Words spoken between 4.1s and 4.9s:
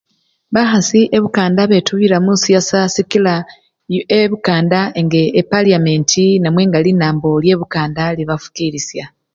ebukanda